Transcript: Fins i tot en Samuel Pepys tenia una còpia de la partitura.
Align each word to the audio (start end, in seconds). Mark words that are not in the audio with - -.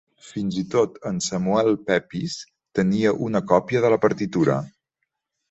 Fins 0.27 0.55
i 0.59 0.61
tot 0.73 0.95
en 1.09 1.19
Samuel 1.25 1.69
Pepys 1.89 2.39
tenia 2.81 3.13
una 3.27 3.43
còpia 3.53 3.85
de 3.87 3.93
la 3.97 4.01
partitura. 4.09 4.59